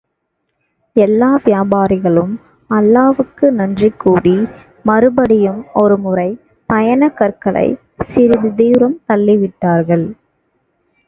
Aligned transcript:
எல்லா 0.95 1.39
வியாபாரிகளும் 1.43 2.31
அல்லாவுக்கு 2.69 3.51
நன்றி 3.51 3.89
கூறி 3.97 4.33
மறுபடியும் 4.85 5.61
ஒருமுறை 5.73 6.27
பயணக் 6.69 7.17
கற்களைச் 7.17 7.79
சிறிது 8.09 8.51
தூரம் 8.55 8.99
தள்ளிவிட்டார்கள். 9.07 10.07